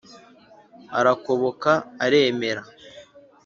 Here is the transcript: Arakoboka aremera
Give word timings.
Arakoboka 0.99 1.71
aremera 2.05 2.63